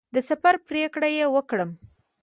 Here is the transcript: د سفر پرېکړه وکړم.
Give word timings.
د 0.13 0.17
سفر 0.29 0.55
پرېکړه 0.67 1.07
وکړم. 1.35 1.69